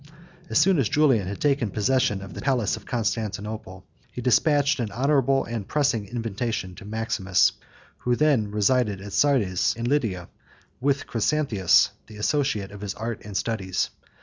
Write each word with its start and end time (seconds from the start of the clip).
45 0.01 0.23
As 0.51 0.57
soon 0.57 0.79
as 0.79 0.89
Julian 0.89 1.27
had 1.27 1.39
taken 1.39 1.69
possession 1.69 2.23
of 2.23 2.33
the 2.33 2.41
palace 2.41 2.75
of 2.75 2.87
Constantinople, 2.87 3.85
he 4.11 4.19
despatched 4.19 4.79
an 4.79 4.91
honorable 4.91 5.45
and 5.45 5.67
pressing 5.67 6.07
invitation 6.07 6.73
to 6.73 6.85
Maximus, 6.85 7.51
who 7.99 8.15
then 8.15 8.49
resided 8.49 8.99
at 8.99 9.13
Sardes 9.13 9.75
in 9.75 9.85
Lydia, 9.85 10.27
with 10.79 11.05
Chrysanthius, 11.05 11.91
the 12.07 12.17
associate 12.17 12.71
of 12.71 12.81
his 12.81 12.95
art 12.95 13.21
and 13.23 13.37
studies. 13.37 13.91